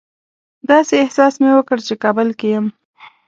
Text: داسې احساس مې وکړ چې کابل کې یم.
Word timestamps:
داسې 0.69 0.93
احساس 1.03 1.33
مې 1.41 1.51
وکړ 1.55 1.77
چې 1.87 1.93
کابل 2.03 2.27
کې 2.39 2.47
یم. 2.53 2.65